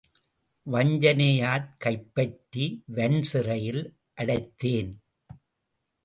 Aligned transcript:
வஞ்சனையாற் 0.67 1.67
கைப்பற்றி 1.77 2.65
வன்சிறையில் 2.95 3.83
அடைத்தேன். 4.17 4.91